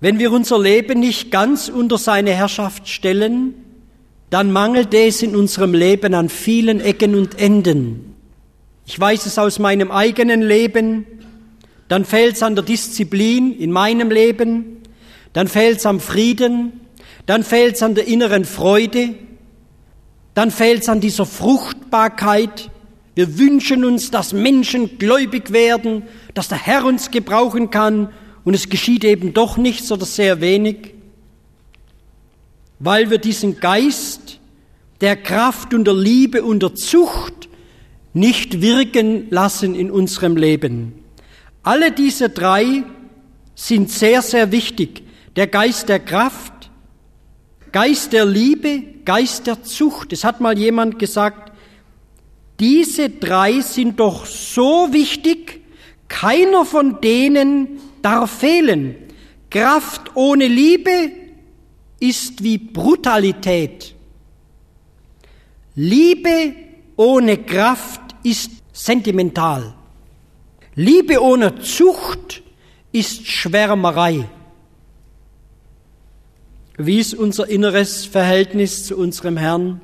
[0.00, 3.54] Wenn wir unser Leben nicht ganz unter seine Herrschaft stellen,
[4.28, 8.14] dann mangelt es in unserem Leben an vielen Ecken und Enden.
[8.86, 11.06] Ich weiß es aus meinem eigenen Leben,
[11.88, 14.82] dann fehlt es an der Disziplin in meinem Leben,
[15.32, 16.80] dann fehlt es am Frieden,
[17.26, 19.14] dann fehlt es an der inneren Freude,
[20.34, 22.70] dann fehlt es an dieser Fruchtbarkeit.
[23.14, 26.02] Wir wünschen uns, dass Menschen gläubig werden,
[26.34, 28.12] dass der Herr uns gebrauchen kann
[28.44, 30.94] und es geschieht eben doch nichts oder sehr wenig,
[32.80, 34.40] weil wir diesen Geist
[35.00, 37.48] der Kraft und der Liebe und der Zucht
[38.12, 40.94] nicht wirken lassen in unserem Leben.
[41.62, 42.84] Alle diese drei
[43.54, 45.02] sind sehr, sehr wichtig.
[45.36, 46.53] Der Geist der Kraft,
[47.74, 50.12] Geist der Liebe, Geist der Zucht.
[50.12, 51.50] Es hat mal jemand gesagt,
[52.60, 55.60] diese drei sind doch so wichtig,
[56.06, 58.94] keiner von denen darf fehlen.
[59.50, 61.10] Kraft ohne Liebe
[61.98, 63.96] ist wie Brutalität.
[65.74, 66.54] Liebe
[66.94, 69.74] ohne Kraft ist sentimental.
[70.76, 72.40] Liebe ohne Zucht
[72.92, 74.28] ist Schwärmerei.
[76.76, 79.80] Wie ist unser inneres Verhältnis zu unserem Herrn?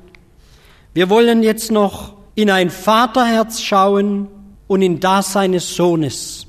[0.93, 4.27] Wir wollen jetzt noch in ein Vaterherz schauen
[4.67, 6.47] und in das seines Sohnes.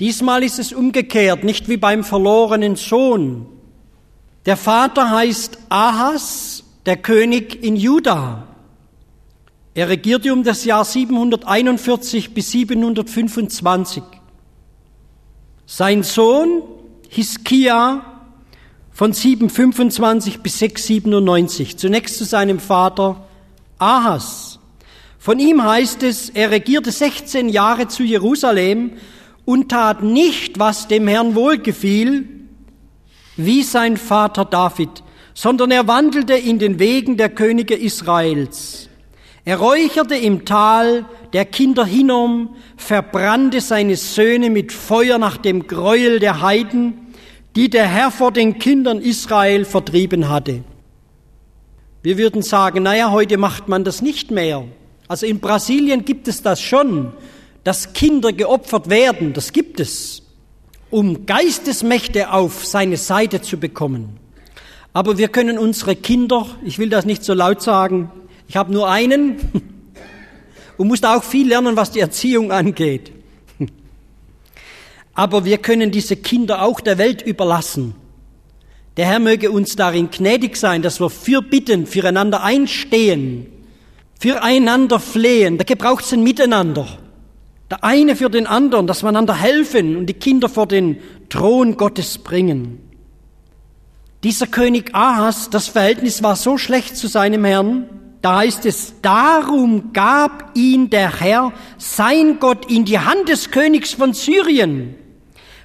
[0.00, 3.46] Diesmal ist es umgekehrt, nicht wie beim verlorenen Sohn.
[4.46, 8.48] Der Vater heißt Ahas, der König in Juda.
[9.74, 14.02] Er regierte um das Jahr 741 bis 725.
[15.66, 16.62] Sein Sohn
[17.08, 18.13] Hiskia
[18.94, 21.76] von 725 bis 697.
[21.76, 23.26] Zunächst zu seinem Vater
[23.78, 24.60] Ahas.
[25.18, 28.92] Von ihm heißt es, er regierte 16 Jahre zu Jerusalem
[29.44, 32.28] und tat nicht, was dem Herrn wohlgefiel,
[33.36, 35.02] wie sein Vater David,
[35.34, 38.88] sondern er wandelte in den Wegen der Könige Israels.
[39.44, 46.20] Er räucherte im Tal der Kinder Hinnom, verbrannte seine Söhne mit Feuer nach dem Gräuel
[46.20, 47.03] der Heiden,
[47.56, 50.64] die der Herr vor den Kindern Israel vertrieben hatte.
[52.02, 54.64] Wir würden sagen, naja, heute macht man das nicht mehr.
[55.08, 57.12] Also in Brasilien gibt es das schon,
[57.62, 60.22] dass Kinder geopfert werden, das gibt es,
[60.90, 64.18] um Geistesmächte auf seine Seite zu bekommen.
[64.92, 68.10] Aber wir können unsere Kinder, ich will das nicht so laut sagen,
[68.48, 69.36] ich habe nur einen
[70.76, 73.12] und musste auch viel lernen, was die Erziehung angeht.
[75.14, 77.94] Aber wir können diese Kinder auch der Welt überlassen.
[78.96, 83.46] Der Herr möge uns darin gnädig sein, dass wir fürbitten, füreinander einstehen,
[84.20, 85.58] füreinander flehen.
[85.58, 86.86] Da gebraucht es ein Miteinander.
[87.70, 91.76] Der eine für den anderen, dass wir einander helfen und die Kinder vor den Thron
[91.76, 92.80] Gottes bringen.
[94.22, 97.88] Dieser König Ahas, das Verhältnis war so schlecht zu seinem Herrn,
[98.22, 103.92] da heißt es, darum gab ihn der Herr, sein Gott, in die Hand des Königs
[103.92, 104.94] von Syrien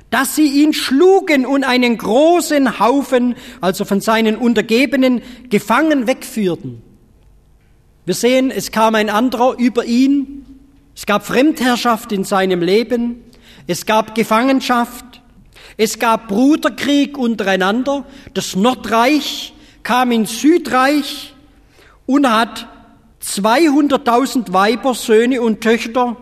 [0.10, 6.82] dass sie ihn schlugen und einen großen Haufen, also von seinen Untergebenen, gefangen wegführten.
[8.06, 10.46] Wir sehen, es kam ein anderer über ihn,
[10.96, 13.24] es gab Fremdherrschaft in seinem Leben,
[13.68, 15.22] es gab Gefangenschaft,
[15.78, 19.54] es gab Bruderkrieg untereinander, das Nordreich
[19.84, 21.36] kam ins Südreich
[22.06, 22.68] und hat
[23.24, 26.18] 200.000 Weiber, Söhne und Töchter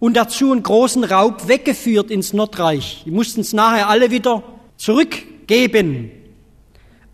[0.00, 3.02] und dazu einen großen Raub weggeführt ins Nordreich.
[3.04, 4.42] Die mussten es nachher alle wieder
[4.76, 6.10] zurückgeben.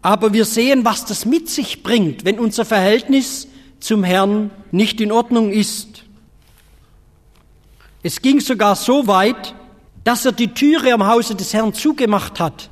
[0.00, 3.48] Aber wir sehen, was das mit sich bringt, wenn unser Verhältnis
[3.80, 6.04] zum Herrn nicht in Ordnung ist.
[8.04, 9.54] Es ging sogar so weit,
[10.04, 12.70] dass er die Türe am Hause des Herrn zugemacht hat,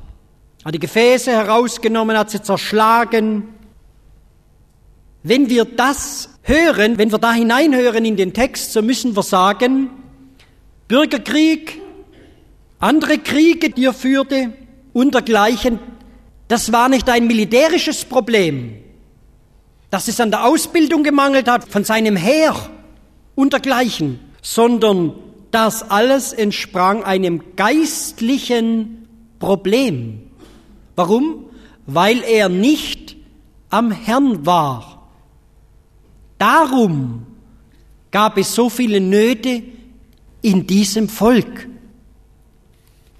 [0.63, 3.49] hat die Gefäße herausgenommen, hat sie zerschlagen.
[5.23, 9.89] Wenn wir das hören, wenn wir da hineinhören in den Text, so müssen wir sagen,
[10.87, 11.81] Bürgerkrieg,
[12.79, 14.53] andere Kriege, die er führte
[14.93, 15.79] und dergleichen,
[16.47, 18.77] das war nicht ein militärisches Problem,
[19.89, 22.55] dass es an der Ausbildung gemangelt hat von seinem Heer
[23.33, 25.13] und dergleichen, sondern
[25.51, 29.07] das alles entsprang einem geistlichen
[29.39, 30.21] Problem.
[30.95, 31.45] Warum?
[31.85, 33.15] weil er nicht
[33.69, 35.09] am Herrn war.
[36.37, 37.25] Darum
[38.11, 39.63] gab es so viele Nöte
[40.45, 41.67] in diesem Volk.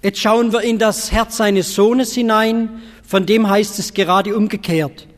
[0.00, 5.08] Jetzt schauen wir in das Herz seines Sohnes hinein, von dem heißt es gerade umgekehrt.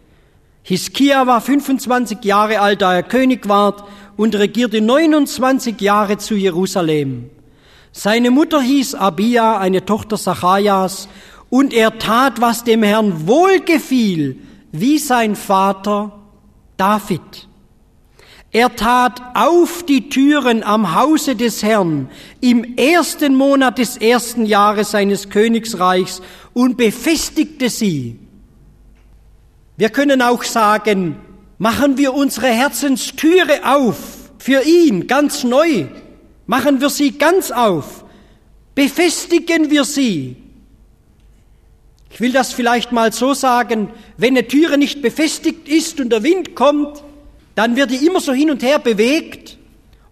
[0.63, 3.85] Hiskia war 25 Jahre alt, da er König ward
[4.17, 7.29] und regierte 29 Jahre zu Jerusalem.
[7.93, 11.11] Seine Mutter hieß Abia, eine Tochter Zacharias,
[11.51, 14.39] und er tat, was dem Herrn wohlgefiel,
[14.73, 16.19] wie sein Vater
[16.79, 17.48] David.
[18.51, 22.09] Er tat auf die Türen am Hause des Herrn
[22.41, 26.23] im ersten Monat des ersten Jahres seines Königsreichs
[26.55, 28.19] und befestigte sie.
[29.77, 31.17] Wir können auch sagen,
[31.59, 33.97] machen wir unsere Herzenstüre auf
[34.39, 35.87] für ihn ganz neu,
[36.47, 38.05] machen wir sie ganz auf,
[38.75, 40.37] befestigen wir sie.
[42.11, 46.23] Ich will das vielleicht mal so sagen, wenn eine Türe nicht befestigt ist und der
[46.23, 47.05] Wind kommt,
[47.59, 49.59] dann wird die immer so hin und her bewegt.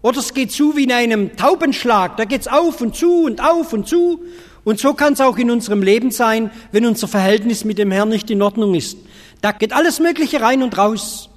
[0.01, 3.71] Oder es geht zu wie in einem Taubenschlag, da geht's auf und zu und auf
[3.71, 4.19] und zu.
[4.65, 8.09] Und so kann es auch in unserem Leben sein, wenn unser Verhältnis mit dem Herrn
[8.09, 8.97] nicht in Ordnung ist.
[9.39, 11.29] Da geht alles Mögliche rein und raus.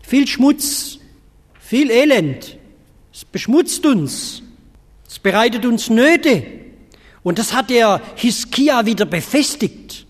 [0.00, 0.98] Viel Schmutz,
[1.60, 2.56] viel Elend.
[3.12, 4.42] Es beschmutzt uns.
[5.06, 6.42] Es bereitet uns Nöte.
[7.22, 10.06] Und das hat der Hiskia wieder befestigt.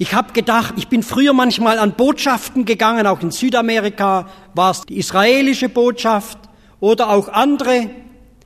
[0.00, 4.82] Ich habe gedacht, ich bin früher manchmal an Botschaften gegangen, auch in Südamerika war es
[4.82, 6.38] die israelische Botschaft
[6.78, 7.90] oder auch andere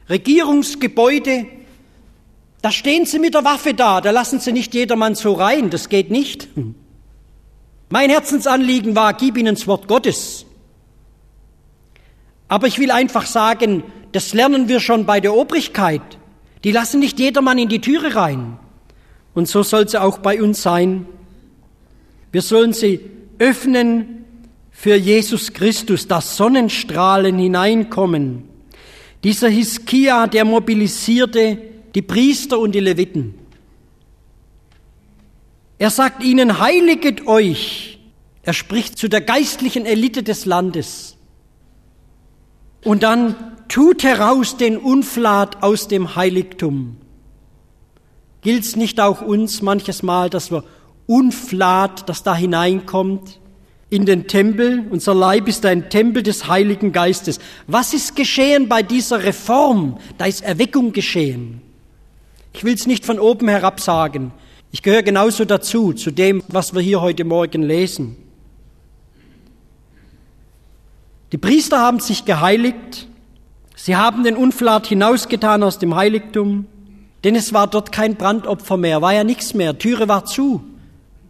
[0.08, 1.46] Regierungsgebäude.
[2.62, 5.90] Da stehen sie mit der Waffe da, da lassen sie nicht jedermann so rein, das
[5.90, 6.48] geht nicht.
[7.90, 10.46] Mein Herzensanliegen war, gib ihnen das Wort Gottes.
[12.48, 13.82] Aber ich will einfach sagen,
[14.12, 16.00] das lernen wir schon bei der Obrigkeit.
[16.64, 18.58] Die lassen nicht jedermann in die Türe rein.
[19.34, 21.06] Und so soll es auch bei uns sein.
[22.32, 23.00] Wir sollen sie
[23.38, 24.24] öffnen
[24.70, 28.44] für Jesus Christus, dass Sonnenstrahlen hineinkommen.
[29.22, 31.58] Dieser Hiskia, der mobilisierte
[31.94, 33.34] die Priester und die Leviten.
[35.78, 37.98] Er sagt ihnen, heiliget euch.
[38.42, 41.16] Er spricht zu der geistlichen Elite des Landes.
[42.84, 43.36] Und dann
[43.68, 46.96] tut heraus den Unflat aus dem Heiligtum.
[48.40, 50.64] Gilt's nicht auch uns manches Mal, dass wir
[51.12, 53.38] Unflat, das da hineinkommt,
[53.90, 54.86] in den Tempel?
[54.90, 57.38] Unser Leib ist ein Tempel des Heiligen Geistes.
[57.66, 59.98] Was ist geschehen bei dieser Reform?
[60.18, 61.60] Da ist Erweckung geschehen.
[62.52, 64.32] Ich will's nicht von oben herab sagen.
[64.70, 68.16] Ich gehöre genauso dazu, zu dem, was wir hier heute Morgen lesen.
[71.32, 73.08] Die Priester haben sich geheiligt
[73.84, 76.66] Sie haben den Unflat hinausgetan aus dem Heiligtum,
[77.24, 80.62] denn es war dort kein Brandopfer mehr, war ja nichts mehr, Türe war zu.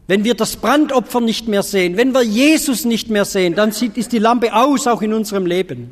[0.07, 3.97] Wenn wir das Brandopfer nicht mehr sehen, wenn wir Jesus nicht mehr sehen, dann sieht,
[3.97, 5.91] ist die Lampe aus, auch in unserem Leben.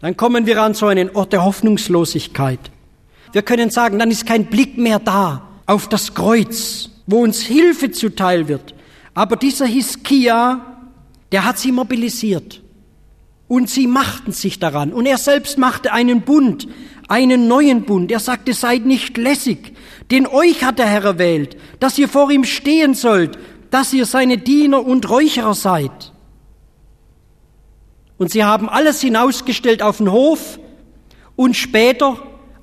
[0.00, 2.58] Dann kommen wir an so einen Ort der Hoffnungslosigkeit.
[3.32, 7.90] Wir können sagen, dann ist kein Blick mehr da auf das Kreuz, wo uns Hilfe
[7.90, 8.74] zuteil wird.
[9.14, 10.60] Aber dieser Hiskia,
[11.30, 12.60] der hat sie mobilisiert.
[13.48, 14.92] Und sie machten sich daran.
[14.92, 16.68] Und er selbst machte einen Bund,
[17.08, 18.10] einen neuen Bund.
[18.10, 19.74] Er sagte, seid nicht lässig,
[20.12, 23.36] denn euch hat der Herr erwählt, dass ihr vor ihm stehen sollt,
[23.70, 26.12] dass ihr seine Diener und Räucherer seid.
[28.18, 30.60] Und sie haben alles hinausgestellt auf den Hof
[31.34, 32.18] und später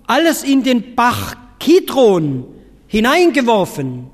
[0.07, 2.45] alles in den Bach Kidron
[2.87, 4.07] hineingeworfen.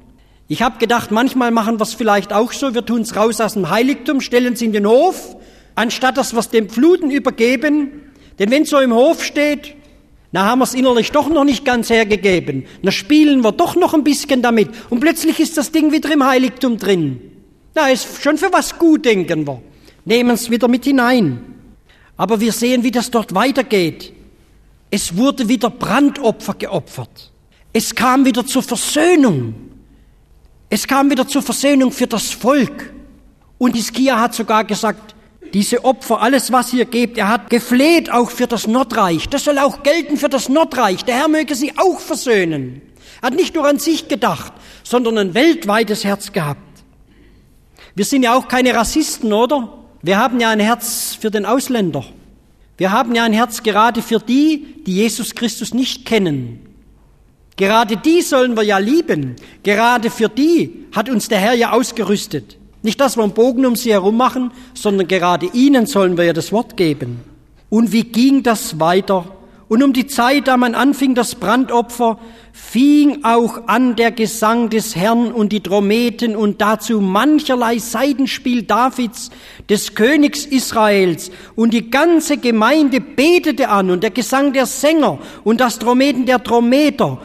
[0.48, 3.54] Ich habe gedacht, manchmal machen wir es vielleicht auch so, wir tun es raus aus
[3.54, 5.36] dem Heiligtum, stellen es in den Hof
[5.76, 8.12] anstatt dass wir es dem Fluten übergeben.
[8.40, 9.76] Denn wenn es so im Hof steht,
[10.36, 12.66] na haben wir es innerlich doch noch nicht ganz hergegeben.
[12.82, 14.68] Na spielen wir doch noch ein bisschen damit.
[14.90, 17.22] Und plötzlich ist das Ding wieder im Heiligtum drin.
[17.74, 19.62] Na, ist schon für was gut, denken wir.
[20.04, 21.40] Nehmen es wieder mit hinein.
[22.18, 24.12] Aber wir sehen, wie das dort weitergeht.
[24.92, 27.32] Es wurde wieder Brandopfer geopfert.
[27.72, 29.56] Es kam wieder zur Versöhnung.
[30.70, 32.94] Es kam wieder zur Versöhnung für das Volk.
[33.58, 35.15] Und Iskia hat sogar gesagt,
[35.54, 39.30] diese Opfer, alles was ihr gebt, er hat gefleht auch für das Nordreich.
[39.30, 41.06] Das soll auch gelten für das Nordreich.
[41.06, 42.82] Der Herr möge sie auch versöhnen.
[43.22, 46.62] Er hat nicht nur an sich gedacht, sondern ein weltweites Herz gehabt.
[47.96, 49.80] Wir sind ja auch keine Rassisten, oder?
[50.02, 52.06] Wir haben ja ein Herz für den Ausländer.
[52.78, 56.60] Wir haben ja ein Herz gerade für die, die Jesus Christus nicht kennen.
[57.58, 59.38] Gerade die sollen wir ja lieben.
[59.64, 62.58] Gerade für die hat uns der Herr ja ausgerüstet.
[62.86, 66.34] Nicht, dass wir einen Bogen um sie herum machen, sondern gerade ihnen sollen wir ja
[66.34, 67.20] das Wort geben.
[67.70, 69.26] Und wie ging das weiter?
[69.68, 72.20] und um die Zeit, da man anfing das Brandopfer,
[72.54, 79.32] fing auch an der Gesang des Herrn und die Trommeten und dazu mancherlei Seitenspiel Davids,
[79.68, 81.32] des Königs Israels.
[81.56, 86.44] Und die ganze Gemeinde betete an und der Gesang der Sänger und das Trommeten der
[86.44, 87.20] Trommeter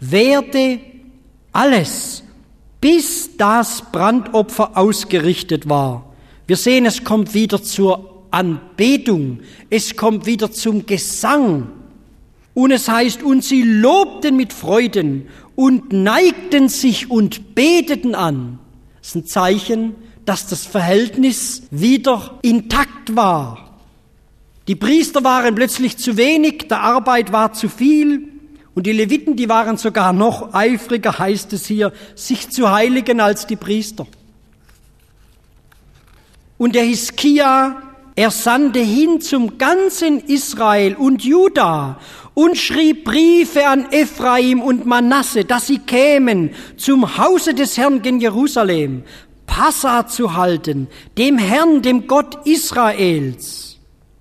[0.00, 0.80] werde
[1.52, 2.23] alles,
[2.84, 6.12] bis das Brandopfer ausgerichtet war.
[6.46, 9.38] Wir sehen, es kommt wieder zur Anbetung,
[9.70, 11.68] es kommt wieder zum Gesang.
[12.52, 18.58] Und es heißt, und sie lobten mit Freuden und neigten sich und beteten an.
[19.00, 19.94] Das ist ein Zeichen,
[20.26, 23.78] dass das Verhältnis wieder intakt war.
[24.68, 28.33] Die Priester waren plötzlich zu wenig, der Arbeit war zu viel
[28.74, 33.46] und die Leviten, die waren sogar noch eifriger, heißt es hier, sich zu heiligen als
[33.46, 34.06] die Priester.
[36.58, 37.82] Und der Hiskia,
[38.16, 41.98] er sandte hin zum ganzen Israel und Juda
[42.34, 48.20] und schrieb Briefe an Ephraim und Manasse, dass sie kämen zum Hause des Herrn gen
[48.20, 49.04] Jerusalem,
[49.46, 53.73] Passa zu halten, dem Herrn, dem Gott Israels.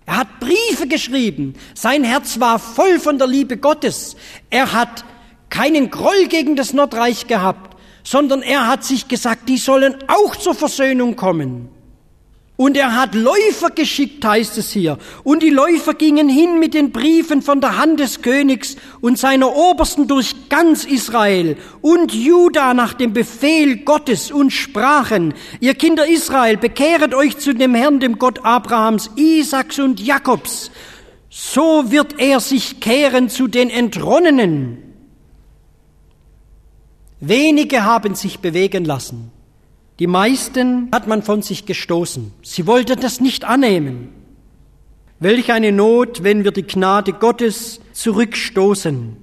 [0.05, 1.55] Er hat Briefe geschrieben.
[1.73, 4.15] Sein Herz war voll von der Liebe Gottes.
[4.49, 5.05] Er hat
[5.49, 10.55] keinen Groll gegen das Nordreich gehabt, sondern er hat sich gesagt, die sollen auch zur
[10.55, 11.69] Versöhnung kommen.
[12.63, 14.97] Und er hat Läufer geschickt, heißt es hier.
[15.25, 19.53] Und die Läufer gingen hin mit den Briefen von der Hand des Königs und seiner
[19.53, 26.55] Obersten durch ganz Israel und Juda nach dem Befehl Gottes und sprachen, ihr Kinder Israel,
[26.55, 30.71] bekehret euch zu dem Herrn, dem Gott Abrahams, Isaaks und Jakobs.
[31.29, 34.77] So wird er sich kehren zu den Entronnenen.
[37.19, 39.33] Wenige haben sich bewegen lassen.
[39.99, 42.31] Die meisten hat man von sich gestoßen.
[42.41, 44.09] Sie wollten das nicht annehmen.
[45.19, 49.15] Welch eine Not, wenn wir die Gnade Gottes zurückstoßen.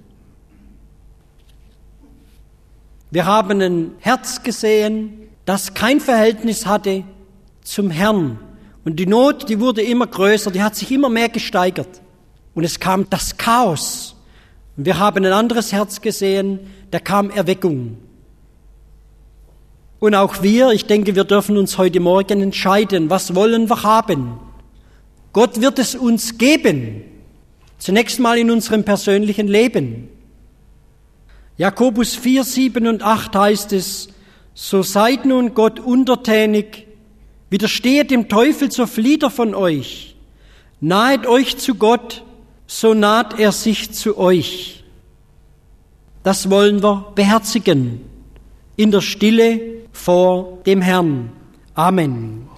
[3.10, 7.02] Wir haben ein Herz gesehen, das kein Verhältnis hatte
[7.62, 8.38] zum Herrn.
[8.84, 12.00] Und die Not, die wurde immer größer, die hat sich immer mehr gesteigert.
[12.54, 14.14] Und es kam das Chaos.
[14.76, 16.60] Und wir haben ein anderes Herz gesehen,
[16.92, 17.98] da kam Erweckung.
[20.01, 24.40] Und auch wir, ich denke, wir dürfen uns heute Morgen entscheiden, was wollen wir haben.
[25.34, 27.05] Gott wird es uns geben,
[27.78, 30.09] zunächst mal in unserem persönlichen Leben.
[31.59, 34.09] Jakobus 4, 7 und 8 heißt es,
[34.55, 36.86] so seid nun Gott untertänig,
[37.51, 40.16] widersteht dem Teufel, so flieht er von euch.
[40.80, 42.24] Nahet euch zu Gott,
[42.66, 44.82] so naht er sich zu euch.
[46.22, 48.01] Das wollen wir beherzigen
[48.76, 51.30] in der Stille vor dem Herrn.
[51.74, 52.49] Amen.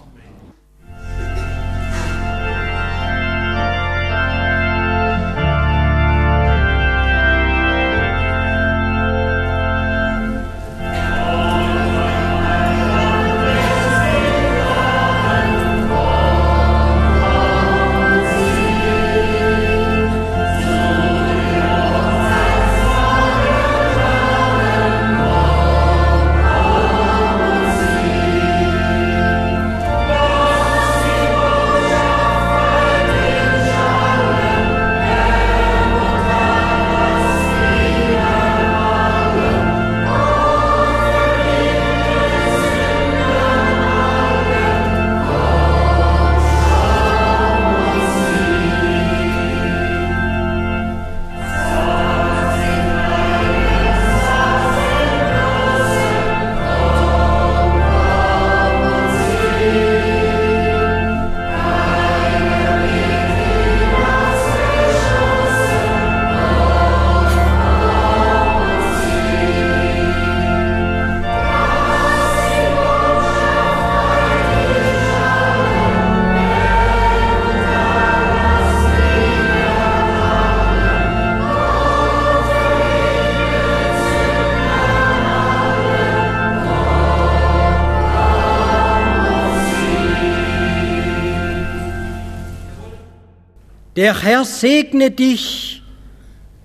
[94.02, 95.80] Der Herr segne dich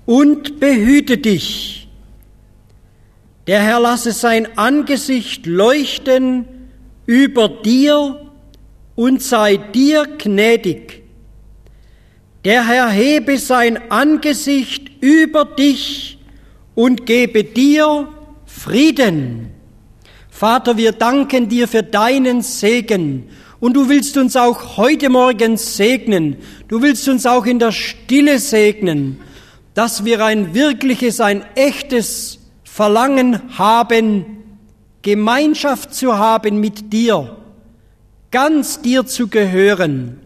[0.08, 1.88] und behüte dich.
[3.46, 6.46] Der Herr lasse sein Angesicht leuchten
[7.06, 8.32] über dir
[8.96, 11.04] und sei dir gnädig.
[12.44, 16.18] Der Herr hebe sein Angesicht über dich
[16.74, 18.10] und gebe dir
[18.48, 19.52] Frieden.
[20.32, 23.30] Vater, wir danken dir für deinen Segen
[23.60, 26.38] Und du willst uns auch heute Morgen segnen.
[26.68, 29.20] Du willst uns auch in der Stille segnen,
[29.74, 34.26] dass wir ein wirkliches, ein echtes Verlangen haben,
[35.02, 37.38] Gemeinschaft zu haben mit dir,
[38.30, 40.20] ganz dir zu gehören.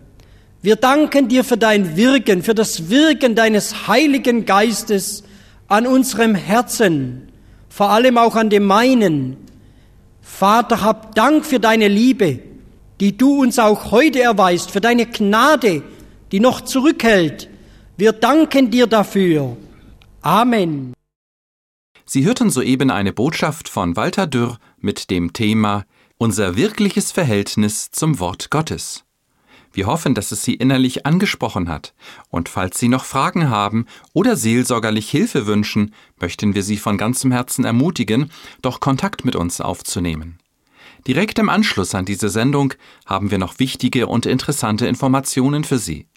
[0.62, 5.24] Wir danken dir für dein Wirken, für das Wirken deines Heiligen Geistes
[5.68, 7.30] an unserem Herzen,
[7.70, 9.38] vor allem auch an dem meinen.
[10.22, 12.40] Vater, hab Dank für deine Liebe,
[13.02, 15.82] die du uns auch heute erweist, für deine Gnade,
[16.32, 17.50] die noch zurückhält.
[17.98, 19.58] Wir danken dir dafür.
[20.22, 20.94] Amen.
[22.06, 25.86] Sie hörten soeben eine Botschaft von Walter Dürr mit dem Thema
[26.18, 29.04] Unser wirkliches Verhältnis zum Wort Gottes.
[29.74, 31.94] Wir hoffen, dass es Sie innerlich angesprochen hat.
[32.30, 37.32] Und falls Sie noch Fragen haben oder seelsorgerlich Hilfe wünschen, möchten wir Sie von ganzem
[37.32, 38.30] Herzen ermutigen,
[38.62, 40.41] doch Kontakt mit uns aufzunehmen.
[41.08, 42.74] Direkt im Anschluss an diese Sendung
[43.06, 46.08] haben wir noch wichtige und interessante Informationen für Sie.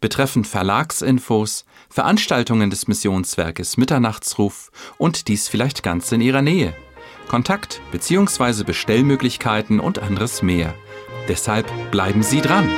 [0.00, 6.74] Betreffend Verlagsinfos, Veranstaltungen des Missionswerkes Mitternachtsruf und dies vielleicht ganz in Ihrer Nähe.
[7.28, 8.64] Kontakt bzw.
[8.64, 10.74] Bestellmöglichkeiten und anderes mehr.
[11.28, 12.68] Deshalb bleiben Sie dran.